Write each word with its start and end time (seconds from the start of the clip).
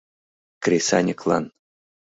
Кресаньыклан 0.63 1.45